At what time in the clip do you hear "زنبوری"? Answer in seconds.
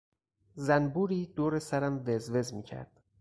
0.65-1.21